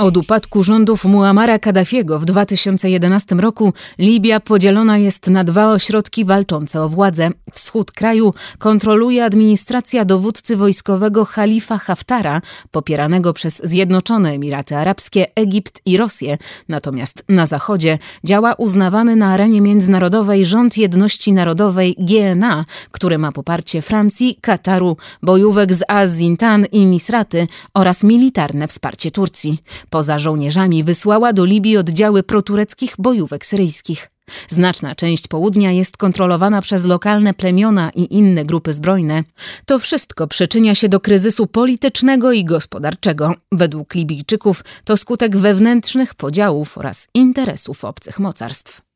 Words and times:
Od 0.00 0.16
upadku 0.16 0.62
rządów 0.62 1.04
Muamara 1.04 1.58
Kaddafiego 1.58 2.18
w 2.18 2.24
2011 2.24 3.34
roku 3.34 3.72
Libia 3.98 4.40
podzielona 4.40 4.98
jest 4.98 5.26
na 5.26 5.44
dwa 5.44 5.72
ośrodki 5.72 6.24
walczące 6.24 6.82
o 6.82 6.88
władzę. 6.88 7.30
Wschód 7.52 7.92
kraju 7.92 8.34
kontroluje 8.58 9.24
administracja 9.24 10.04
dowódcy 10.04 10.56
wojskowego 10.56 11.26
Khalifa 11.26 11.78
Haftara, 11.78 12.42
popieranego 12.70 13.32
przez 13.32 13.60
Zjednoczone 13.64 14.30
Emiraty 14.30 14.76
Arabskie, 14.76 15.26
Egipt 15.34 15.80
i 15.86 15.96
Rosję. 15.96 16.38
Natomiast 16.68 17.24
na 17.28 17.46
zachodzie 17.46 17.98
działa 18.24 18.54
uznawany 18.54 19.16
na 19.16 19.32
arenie 19.32 19.60
międzynarodowej 19.60 20.46
rząd 20.46 20.76
jedności 20.78 21.32
narodowej 21.32 21.96
GNA, 21.98 22.64
który 22.90 23.18
ma 23.18 23.32
poparcie 23.32 23.82
Francji, 23.82 24.38
Kataru, 24.40 24.96
bojówek 25.22 25.74
z 25.74 25.82
Azintan 25.88 26.66
i 26.72 26.86
Misraty 26.86 27.46
oraz 27.74 28.02
militarne 28.02 28.68
wsparcie 28.68 29.10
Turcji. 29.10 29.58
Poza 29.90 30.18
żołnierzami 30.18 30.84
wysłała 30.84 31.32
do 31.32 31.44
Libii 31.44 31.76
oddziały 31.76 32.22
protureckich 32.22 32.94
bojówek 32.98 33.46
syryjskich. 33.46 34.10
Znaczna 34.48 34.94
część 34.94 35.28
południa 35.28 35.72
jest 35.72 35.96
kontrolowana 35.96 36.62
przez 36.62 36.84
lokalne 36.84 37.34
plemiona 37.34 37.90
i 37.90 38.14
inne 38.14 38.44
grupy 38.44 38.74
zbrojne. 38.74 39.24
To 39.66 39.78
wszystko 39.78 40.26
przyczynia 40.26 40.74
się 40.74 40.88
do 40.88 41.00
kryzysu 41.00 41.46
politycznego 41.46 42.32
i 42.32 42.44
gospodarczego. 42.44 43.34
Według 43.52 43.94
Libijczyków 43.94 44.64
to 44.84 44.96
skutek 44.96 45.36
wewnętrznych 45.36 46.14
podziałów 46.14 46.78
oraz 46.78 47.08
interesów 47.14 47.84
obcych 47.84 48.18
mocarstw. 48.18 48.89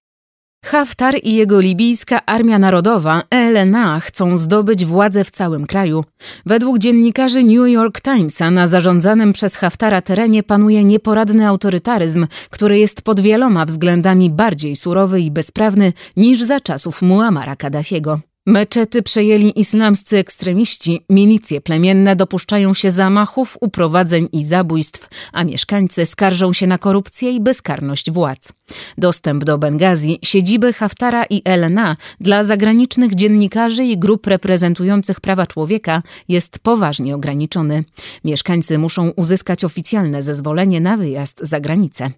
Haftar 0.65 1.15
i 1.23 1.35
jego 1.35 1.61
libijska 1.61 2.21
Armia 2.27 2.59
Narodowa 2.59 3.23
LNA 3.31 4.01
chcą 4.01 4.39
zdobyć 4.39 4.85
władzę 4.85 5.25
w 5.25 5.31
całym 5.31 5.67
kraju. 5.67 6.05
Według 6.47 6.79
dziennikarzy 6.79 7.43
New 7.43 7.69
York 7.69 8.01
Timesa 8.01 8.51
na 8.51 8.69
zarządzanym 8.69 9.33
przez 9.33 9.57
Haftara 9.57 10.03
terenie 10.03 10.43
panuje 10.43 10.85
nieporadny 10.85 11.49
autorytaryzm, 11.49 12.27
który 12.51 12.79
jest 12.79 13.03
pod 13.03 13.21
wieloma 13.21 13.67
względami 13.67 14.31
bardziej 14.31 14.77
surowy 14.77 15.21
i 15.21 15.31
bezprawny 15.31 15.93
niż 16.17 16.43
za 16.43 16.61
czasów 16.61 17.03
Muamara 17.03 17.57
Kaddafiego. 17.57 18.21
Meczety 18.47 19.03
przejęli 19.03 19.61
islamscy 19.61 20.19
ekstremiści, 20.19 21.05
milicje 21.11 21.61
plemienne 21.61 22.17
dopuszczają 22.17 22.75
się 22.75 22.91
zamachów, 22.91 23.59
uprowadzeń 23.61 24.29
i 24.33 24.45
zabójstw, 24.45 25.09
a 25.33 25.45
mieszkańcy 25.45 26.07
skarżą 26.07 26.53
się 26.53 26.67
na 26.67 26.79
korupcję 26.79 27.31
i 27.31 27.41
bezkarność 27.41 28.11
władz. 28.11 28.53
Dostęp 28.99 29.45
do 29.45 29.59
Bengazji, 29.59 30.19
siedziby 30.23 30.73
Haftara 30.73 31.25
i 31.31 31.43
LNA 31.45 31.97
dla 32.21 32.45
zagranicznych 32.45 33.15
dziennikarzy 33.15 33.85
i 33.85 33.99
grup 33.99 34.27
reprezentujących 34.27 35.21
prawa 35.21 35.47
człowieka 35.47 36.03
jest 36.29 36.59
poważnie 36.59 37.15
ograniczony. 37.15 37.85
Mieszkańcy 38.25 38.79
muszą 38.79 39.11
uzyskać 39.17 39.65
oficjalne 39.65 40.23
zezwolenie 40.23 40.81
na 40.81 40.97
wyjazd 40.97 41.41
za 41.43 41.61
granicę. 41.61 42.11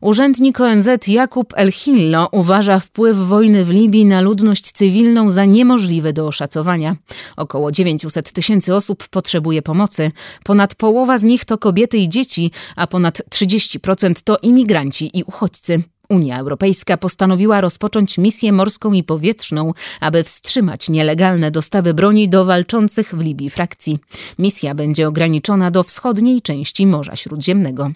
Urzędnik 0.00 0.60
ONZ 0.60 0.88
Jakub 1.08 1.54
El-Hillo 1.56 2.28
uważa 2.32 2.80
wpływ 2.80 3.16
wojny 3.16 3.64
w 3.64 3.70
Libii 3.70 4.04
na 4.04 4.20
ludność 4.20 4.72
cywilną 4.72 5.30
za 5.30 5.44
niemożliwy 5.44 6.12
do 6.12 6.26
oszacowania. 6.26 6.96
Około 7.36 7.72
900 7.72 8.32
tysięcy 8.32 8.74
osób 8.74 9.08
potrzebuje 9.08 9.62
pomocy. 9.62 10.10
Ponad 10.44 10.74
połowa 10.74 11.18
z 11.18 11.22
nich 11.22 11.44
to 11.44 11.58
kobiety 11.58 11.98
i 11.98 12.08
dzieci, 12.08 12.50
a 12.76 12.86
ponad 12.86 13.22
30% 13.30 14.22
to 14.24 14.36
imigranci 14.42 15.18
i 15.18 15.22
uchodźcy. 15.24 15.82
Unia 16.08 16.38
Europejska 16.38 16.96
postanowiła 16.96 17.60
rozpocząć 17.60 18.18
misję 18.18 18.52
morską 18.52 18.92
i 18.92 19.04
powietrzną, 19.04 19.72
aby 20.00 20.24
wstrzymać 20.24 20.88
nielegalne 20.88 21.50
dostawy 21.50 21.94
broni 21.94 22.28
do 22.28 22.44
walczących 22.44 23.14
w 23.14 23.20
Libii 23.20 23.50
frakcji. 23.50 23.98
Misja 24.38 24.74
będzie 24.74 25.08
ograniczona 25.08 25.70
do 25.70 25.82
wschodniej 25.82 26.42
części 26.42 26.86
Morza 26.86 27.16
Śródziemnego. 27.16 27.90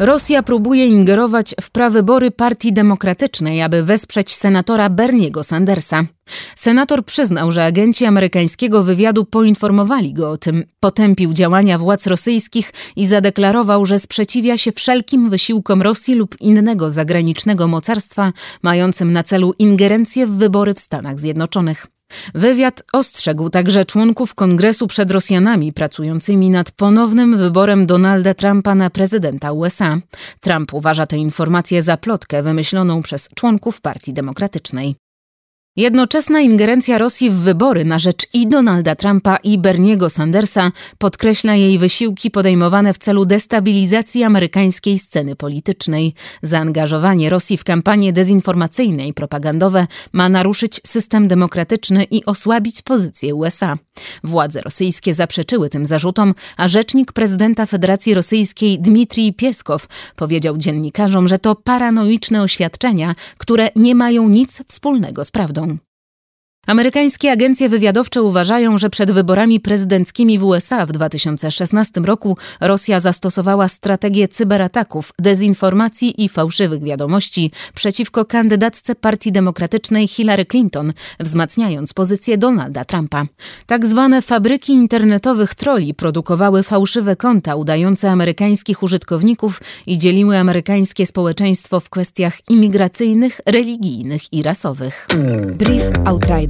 Rosja 0.00 0.42
próbuje 0.42 0.86
ingerować 0.86 1.54
w 1.60 1.70
prawybory 1.70 2.30
Partii 2.30 2.72
Demokratycznej, 2.72 3.62
aby 3.62 3.82
wesprzeć 3.82 4.34
senatora 4.36 4.90
Berniego 4.90 5.44
Sandersa. 5.44 6.04
Senator 6.56 7.04
przyznał, 7.04 7.52
że 7.52 7.64
agenci 7.64 8.04
amerykańskiego 8.04 8.84
wywiadu 8.84 9.24
poinformowali 9.24 10.14
go 10.14 10.30
o 10.30 10.36
tym. 10.36 10.64
Potępił 10.80 11.32
działania 11.32 11.78
władz 11.78 12.06
rosyjskich 12.06 12.72
i 12.96 13.06
zadeklarował, 13.06 13.86
że 13.86 13.98
sprzeciwia 13.98 14.58
się 14.58 14.72
wszelkim 14.72 15.30
wysiłkom 15.30 15.82
Rosji 15.82 16.14
lub 16.14 16.40
innego 16.40 16.90
zagranicznego 16.90 17.68
mocarstwa 17.68 18.32
mającym 18.62 19.12
na 19.12 19.22
celu 19.22 19.54
ingerencję 19.58 20.26
w 20.26 20.30
wybory 20.30 20.74
w 20.74 20.80
Stanach 20.80 21.20
Zjednoczonych. 21.20 21.86
Wywiad 22.34 22.82
ostrzegł 22.92 23.50
także 23.50 23.84
członków 23.84 24.34
kongresu 24.34 24.86
przed 24.86 25.10
Rosjanami 25.10 25.72
pracującymi 25.72 26.50
nad 26.50 26.72
ponownym 26.72 27.38
wyborem 27.38 27.86
Donalda 27.86 28.34
Trumpa 28.34 28.74
na 28.74 28.90
prezydenta 28.90 29.52
USA. 29.52 29.96
Trump 30.40 30.74
uważa 30.74 31.06
tę 31.06 31.16
informację 31.16 31.82
za 31.82 31.96
plotkę 31.96 32.42
wymyśloną 32.42 33.02
przez 33.02 33.28
członków 33.34 33.80
Partii 33.80 34.12
Demokratycznej. 34.12 34.96
Jednoczesna 35.76 36.40
ingerencja 36.40 36.98
Rosji 36.98 37.30
w 37.30 37.34
wybory 37.34 37.84
na 37.84 37.98
rzecz 37.98 38.26
i 38.34 38.48
Donalda 38.48 38.94
Trumpa 38.94 39.36
i 39.36 39.58
Berniego 39.58 40.10
Sandersa 40.10 40.72
podkreśla 40.98 41.54
jej 41.54 41.78
wysiłki 41.78 42.30
podejmowane 42.30 42.94
w 42.94 42.98
celu 42.98 43.26
destabilizacji 43.26 44.24
amerykańskiej 44.24 44.98
sceny 44.98 45.36
politycznej. 45.36 46.14
Zaangażowanie 46.42 47.30
Rosji 47.30 47.56
w 47.56 47.64
kampanie 47.64 48.12
dezinformacyjne 48.12 49.08
i 49.08 49.14
propagandowe 49.14 49.86
ma 50.12 50.28
naruszyć 50.28 50.80
system 50.86 51.28
demokratyczny 51.28 52.04
i 52.04 52.24
osłabić 52.24 52.82
pozycję 52.82 53.34
USA. 53.34 53.78
Władze 54.24 54.60
rosyjskie 54.60 55.14
zaprzeczyły 55.14 55.68
tym 55.68 55.86
zarzutom, 55.86 56.34
a 56.56 56.68
rzecznik 56.68 57.12
prezydenta 57.12 57.66
Federacji 57.66 58.14
Rosyjskiej 58.14 58.78
Dmitrij 58.80 59.32
Pieskow 59.32 59.86
powiedział 60.16 60.58
dziennikarzom, 60.58 61.28
że 61.28 61.38
to 61.38 61.54
paranoiczne 61.54 62.42
oświadczenia, 62.42 63.14
które 63.38 63.68
nie 63.76 63.94
mają 63.94 64.28
nic 64.28 64.62
wspólnego 64.68 65.24
z 65.24 65.30
prawdą. 65.30 65.59
Amerykańskie 66.66 67.32
agencje 67.32 67.68
wywiadowcze 67.68 68.22
uważają, 68.22 68.78
że 68.78 68.90
przed 68.90 69.10
wyborami 69.10 69.60
prezydenckimi 69.60 70.38
w 70.38 70.44
USA 70.44 70.86
w 70.86 70.92
2016 70.92 72.00
roku 72.00 72.36
Rosja 72.60 73.00
zastosowała 73.00 73.68
strategię 73.68 74.28
cyberataków, 74.28 75.12
dezinformacji 75.18 76.24
i 76.24 76.28
fałszywych 76.28 76.82
wiadomości 76.82 77.50
przeciwko 77.74 78.24
kandydatce 78.24 78.94
Partii 78.94 79.32
Demokratycznej 79.32 80.08
Hillary 80.08 80.44
Clinton, 80.44 80.92
wzmacniając 81.20 81.92
pozycję 81.92 82.38
Donalda 82.38 82.84
Trumpa. 82.84 83.24
Tak 83.66 83.86
zwane 83.86 84.22
fabryki 84.22 84.72
internetowych 84.72 85.54
troli 85.54 85.94
produkowały 85.94 86.62
fałszywe 86.62 87.16
konta 87.16 87.54
udające 87.54 88.10
amerykańskich 88.10 88.82
użytkowników 88.82 89.60
i 89.86 89.98
dzieliły 89.98 90.38
amerykańskie 90.38 91.06
społeczeństwo 91.06 91.80
w 91.80 91.90
kwestiach 91.90 92.38
imigracyjnych, 92.50 93.40
religijnych 93.46 94.32
i 94.32 94.42
rasowych. 94.42 95.08
Brief 95.58 95.84
Outrider 96.04 96.49